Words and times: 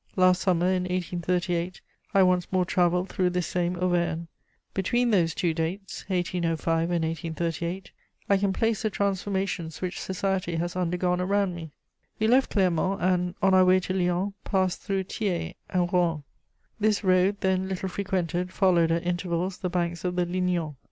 Last 0.15 0.41
summer, 0.41 0.65
in 0.65 0.85
1838, 0.85 1.79
I 2.15 2.23
once 2.23 2.51
more 2.51 2.65
travelled 2.65 3.07
through 3.07 3.29
this 3.29 3.45
same 3.45 3.75
Auvergne. 3.75 4.25
Between 4.73 5.11
those 5.11 5.35
two 5.35 5.53
dates, 5.53 6.05
1805 6.07 6.89
and 6.89 7.05
1838, 7.05 7.91
I 8.27 8.37
can 8.37 8.51
place 8.51 8.81
the 8.81 8.89
transformations 8.89 9.79
which 9.79 9.99
society 9.99 10.55
has 10.55 10.75
undergone 10.75 11.21
around 11.21 11.53
me. 11.53 11.69
We 12.19 12.25
left 12.25 12.49
Clermont 12.49 12.99
and, 12.99 13.35
on 13.43 13.53
our 13.53 13.63
way 13.63 13.79
to 13.81 13.93
Lyons, 13.93 14.33
passed 14.43 14.81
through 14.81 15.03
Thiers 15.03 15.53
and 15.69 15.93
Roanne. 15.93 16.23
This 16.79 17.03
road, 17.03 17.37
then 17.41 17.69
little 17.69 17.87
frequented, 17.87 18.51
followed 18.51 18.89
at 18.91 19.05
intervals 19.05 19.59
the 19.59 19.69
banks 19.69 20.03
of 20.03 20.15
the 20.15 20.25
Lignon. 20.25 20.77